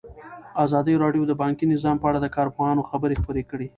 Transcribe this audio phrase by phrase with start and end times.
[0.65, 3.67] ازادي راډیو د بانکي نظام په اړه د کارپوهانو خبرې خپرې کړي.